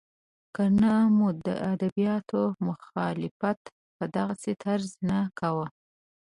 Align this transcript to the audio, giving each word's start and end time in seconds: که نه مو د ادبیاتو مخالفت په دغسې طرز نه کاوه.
که 0.55 0.63
نه 0.81 0.93
مو 1.15 1.27
د 1.47 1.47
ادبیاتو 1.73 2.41
مخالفت 2.67 3.59
په 3.97 4.05
دغسې 4.17 4.51
طرز 4.63 4.89
نه 5.09 5.19
کاوه. 5.39 5.67